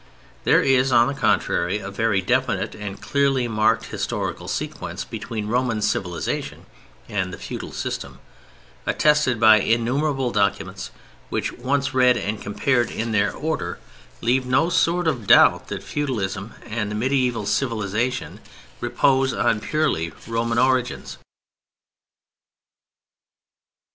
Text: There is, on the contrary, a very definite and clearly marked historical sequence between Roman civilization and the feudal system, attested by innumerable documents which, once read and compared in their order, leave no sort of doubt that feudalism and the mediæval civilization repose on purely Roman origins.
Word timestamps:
There 0.45 0.63
is, 0.63 0.91
on 0.91 1.05
the 1.05 1.13
contrary, 1.13 1.77
a 1.77 1.91
very 1.91 2.21
definite 2.23 2.73
and 2.73 2.99
clearly 2.99 3.47
marked 3.47 3.85
historical 3.93 4.47
sequence 4.47 5.05
between 5.05 5.45
Roman 5.45 5.79
civilization 5.83 6.65
and 7.07 7.31
the 7.31 7.37
feudal 7.37 7.71
system, 7.71 8.19
attested 8.87 9.39
by 9.39 9.57
innumerable 9.57 10.31
documents 10.31 10.89
which, 11.29 11.53
once 11.53 11.93
read 11.93 12.17
and 12.17 12.41
compared 12.41 12.89
in 12.89 13.11
their 13.11 13.31
order, 13.31 13.77
leave 14.21 14.43
no 14.43 14.71
sort 14.71 15.07
of 15.07 15.27
doubt 15.27 15.67
that 15.67 15.83
feudalism 15.83 16.55
and 16.65 16.89
the 16.91 16.95
mediæval 16.95 17.45
civilization 17.45 18.39
repose 18.79 19.35
on 19.35 19.59
purely 19.59 20.11
Roman 20.27 20.57
origins. 20.57 21.19